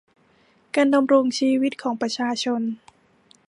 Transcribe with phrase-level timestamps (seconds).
[0.75, 2.61] การดำรงชีวิตของประชาชน